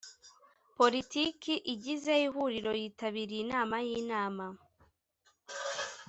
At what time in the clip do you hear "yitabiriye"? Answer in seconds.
2.81-3.41